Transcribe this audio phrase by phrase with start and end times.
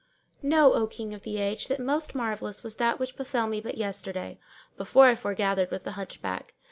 [0.41, 3.77] Know, O King of the age, that most marvellous was that which befell me but
[3.77, 4.39] yesterday,
[4.75, 6.55] before I foregathered with the Hunch back.